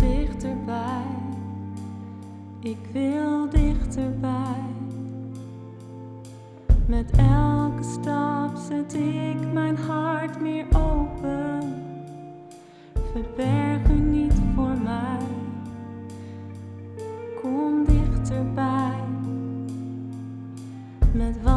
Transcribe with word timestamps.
Dichterbij, 0.00 1.04
ik 2.60 2.78
wil 2.92 3.50
dichterbij. 3.50 4.64
Met 6.86 7.10
elke 7.10 7.82
stap 7.82 8.56
zet 8.68 8.94
ik 8.94 9.52
mijn 9.52 9.76
hart 9.76 10.40
meer 10.40 10.66
open. 10.66 11.74
Verberg 13.12 13.90
u 13.90 13.98
niet 13.98 14.34
voor 14.54 14.78
mij. 14.82 15.26
Kom 17.42 17.84
dichterbij 17.84 18.65
met. 21.16 21.55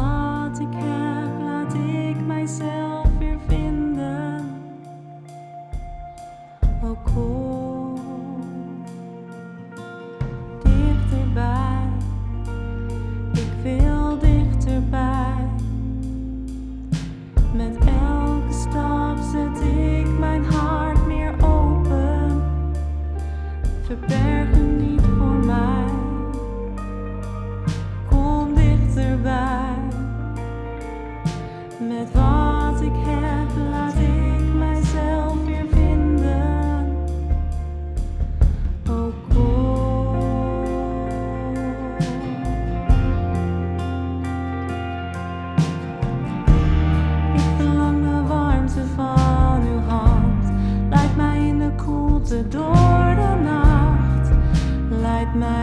my 55.34 55.59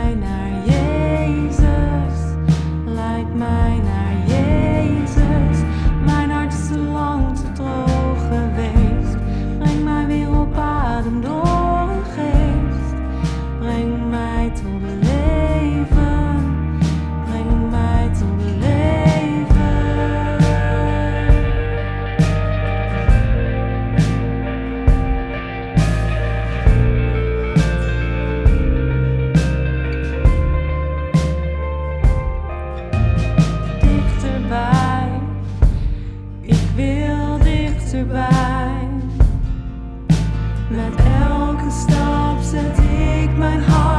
Met 40.69 40.95
elke 41.29 41.69
stap 41.69 42.41
zet 42.41 42.77
ik 42.77 43.37
mijn 43.37 43.61
hart. 43.61 43.96